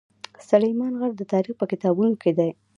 سلیمان 0.49 0.93
غر 0.99 1.11
د 1.17 1.21
تاریخ 1.33 1.55
په 1.59 1.65
کتابونو 1.71 2.13
کې 2.21 2.31
دی. 2.37 2.49